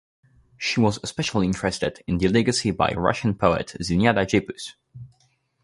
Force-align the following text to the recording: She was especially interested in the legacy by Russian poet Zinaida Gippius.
She 0.57 0.79
was 0.79 0.97
especially 1.03 1.45
interested 1.45 2.03
in 2.07 2.17
the 2.17 2.27
legacy 2.27 2.71
by 2.71 2.91
Russian 2.97 3.35
poet 3.35 3.75
Zinaida 3.83 4.25
Gippius. 4.25 4.73